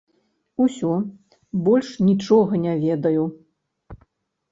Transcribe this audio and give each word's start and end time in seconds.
Усё, 0.63 0.93
больш 1.67 1.91
нічога 2.07 2.53
не 2.63 2.73
ведаю. 2.87 3.23